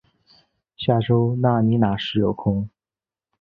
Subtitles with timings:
[0.77, 2.67] 下周你那时有空